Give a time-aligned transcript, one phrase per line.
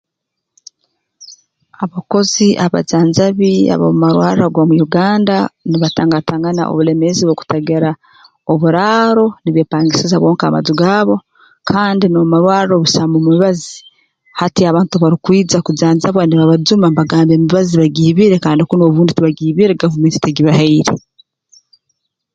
[1.83, 5.37] Abakozi abajanjabi ab'omu marwarro g'omu Uganda
[5.69, 7.91] nibatangatangana obulemeezi bw'okugira
[8.51, 11.15] oburaaro nibeepangisiza bonka amaju gaabo
[11.69, 13.73] kandi n'omu marwarro busamu mibazi
[14.39, 20.93] hati abantu obu barukwija kujanjabwa nibabajuma nibagamba emibazi bagiibire kandi kunu obundi tibagiibire gavumenti tegibahaire